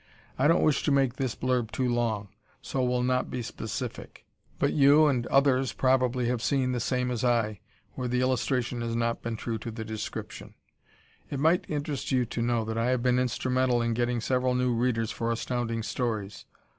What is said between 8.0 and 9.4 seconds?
the illustration has not been